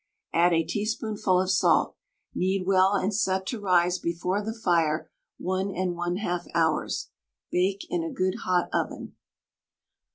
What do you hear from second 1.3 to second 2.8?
of salt. Knead